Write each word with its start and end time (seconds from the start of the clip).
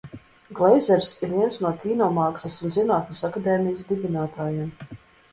Gleizers 0.59 1.09
ir 1.25 1.27
viens 1.33 1.59
no 1.65 1.69
Kino 1.83 2.07
mākslas 2.15 2.55
un 2.69 2.73
zinātnes 2.77 3.21
akadēmijas 3.29 3.83
dibinātājiem. 3.91 4.73